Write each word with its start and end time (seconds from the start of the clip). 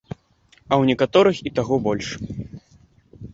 А 0.11 0.73
ў 0.81 0.87
некаторых 0.91 1.35
і 1.49 1.51
таго 1.59 1.75
больш. 1.89 2.07